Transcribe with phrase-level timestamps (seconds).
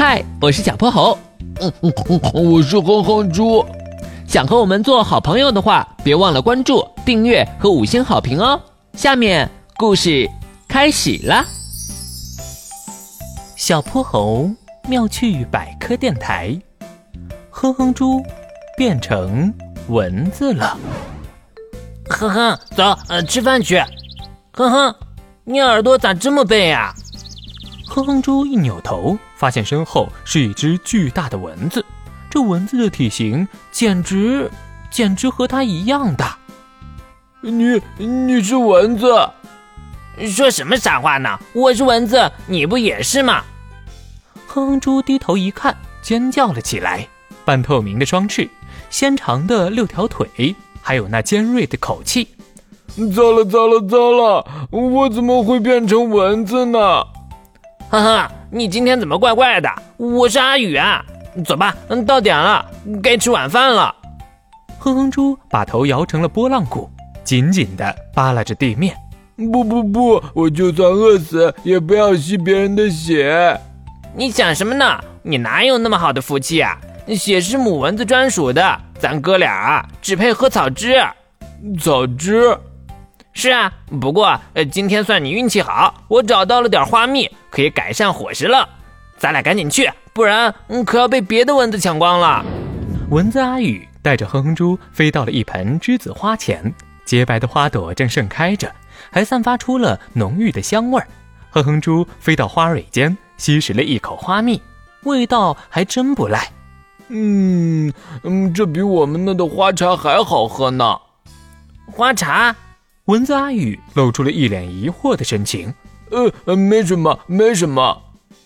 [0.00, 1.18] 嗨，我是小泼猴。
[1.60, 3.66] 嗯嗯嗯，我是哼哼猪。
[4.28, 8.60] 想和我们做好朋友的话，别忘了关注、订阅和五星好评哦。
[8.92, 10.30] 下面故事
[10.68, 11.44] 开始了。
[13.56, 14.48] 小泼猴
[14.88, 16.56] 妙趣百科电台，
[17.50, 18.22] 哼哼猪
[18.76, 19.52] 变成
[19.88, 20.78] 蚊子了。
[22.08, 23.82] 哼哼，走，呃，吃饭去。
[24.52, 24.94] 哼哼，
[25.42, 26.94] 你耳朵咋这么背呀？
[27.88, 31.82] 哼哼猪一扭头，发现身后是一只巨大的蚊子。
[32.28, 34.50] 这蚊子的体型简直，
[34.90, 36.36] 简直和它一样大。
[37.40, 39.30] 你，你是蚊子？
[40.26, 41.38] 说什么傻话呢？
[41.52, 43.44] 我是蚊子，你不也是吗？
[44.48, 47.06] 哼哼猪低头一看，尖叫了起来。
[47.44, 48.50] 半透明的双翅，
[48.90, 52.26] 纤长的六条腿，还有那尖锐的口气。
[53.14, 54.44] 糟了，糟了，糟了！
[54.70, 56.78] 我怎么会变成蚊子呢？
[57.88, 59.70] 哈哈，你今天怎么怪怪的？
[59.98, 61.04] 我是阿宇啊！
[61.44, 62.64] 走吧，嗯，到点了，
[63.02, 63.94] 该吃晚饭了。
[64.78, 66.88] 哼哼猪把头摇成了波浪鼓，
[67.22, 68.96] 紧紧地扒拉着地面。
[69.52, 73.60] 不不不，我就算饿死也不要吸别人的血。
[74.16, 74.98] 你想什么呢？
[75.22, 76.78] 你哪有那么好的福气啊？
[77.08, 80.96] 血是母蚊子专属的，咱哥俩啊只配喝草汁。
[81.78, 82.56] 草汁。
[83.40, 88.68] 是啊，不过呃，今天算你运气好，我找到了点花蜜，可以改善伙食了。
[89.16, 92.44] 咱俩赶紧去，不然嗯可要被别的蚊子抢光了。
[93.10, 98.74] 蚊子阿宇带着哼哼猪飞到了一盆栀子花前，洁白的花朵正盛开着，
[99.12, 101.06] 还散发出了浓郁的香味儿。
[101.50, 104.60] 哼哼猪飞到花蕊间，吸食了一口花蜜，
[105.04, 106.50] 味道还真不赖。
[107.06, 107.92] 嗯
[108.24, 110.98] 嗯，这比我们那的花茶还好喝呢。
[111.86, 112.52] 花茶。
[113.08, 115.72] 蚊子阿宇露出了一脸疑惑的神情。
[116.10, 118.02] 呃，没什么，没什么。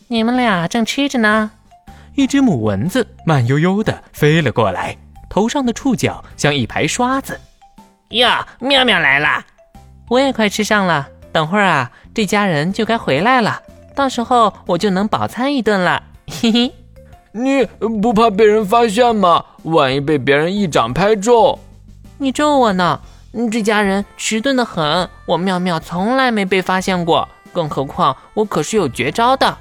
[0.07, 1.51] 你们俩正吃着呢。
[2.15, 4.97] 一只母蚊子慢悠悠地飞了过来，
[5.29, 7.41] 头上的触角像一排刷子。
[8.11, 9.45] 呀，妙妙来了！
[10.09, 11.09] 我也快吃上了。
[11.33, 13.61] 等会儿啊，这家人就该回来了，
[13.97, 16.01] 到时候我就能饱餐一顿了。
[16.29, 16.73] 嘿嘿，
[17.33, 17.65] 你
[18.01, 19.45] 不怕被人发现吗？
[19.65, 21.59] 万一被别人一掌拍中，
[22.19, 23.01] 你咒我呢？
[23.51, 29.57] 这家人迟钝的很，我妙妙从来没被发现过，更何况我可是有绝招的。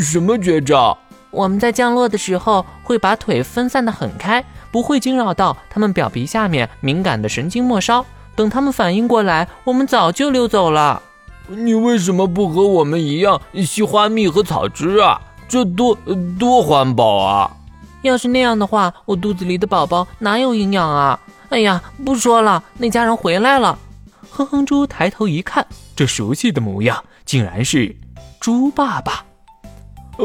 [0.00, 0.96] 什么绝招？
[1.30, 8.04] 我们在降落的时候会把腿分散的很开，不会惊扰到他们表皮下面敏感的神经末梢。
[8.34, 11.02] 等他们反应过来，我们早就溜走了。
[11.48, 15.20] 你为什么不和我们一样吸花蜜和草汁啊？
[15.46, 15.94] 这多
[16.38, 17.50] 多环保啊！
[18.00, 21.20] 要是那样的话，我肚子里的宝宝哪有营养啊？
[21.50, 23.78] 哎呀，不说了，那家人回来了。
[24.30, 27.94] 哼哼猪抬头一看，这熟悉的模样竟然是
[28.40, 29.24] 猪爸爸。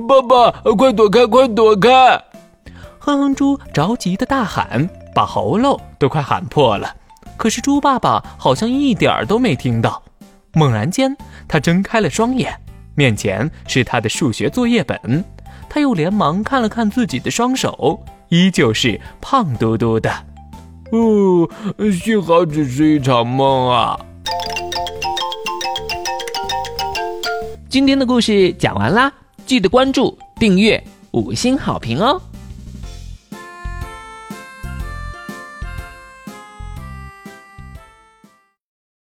[0.08, 1.90] 爸爸，快躲开，快躲开！
[3.00, 6.96] 哼哼猪着急的大喊，把喉咙都快喊破了。
[7.38, 10.02] 可是猪爸爸好像一点儿都没听到。
[10.54, 11.16] 猛然间，
[11.48, 12.60] 他睁开了双眼，
[12.96, 15.24] 面前是他的数学作业本。
[15.70, 20.12] 他又连忙看了看自己的双手，依旧是胖嘟嘟的。
[20.92, 21.48] 哦，
[21.92, 24.00] 幸好只是一场梦啊！
[27.70, 29.14] 今天的故事讲完啦，
[29.46, 32.20] 记得关注、订阅、五星好评哦！